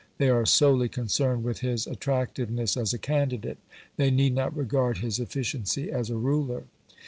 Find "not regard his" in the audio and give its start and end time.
4.33-5.19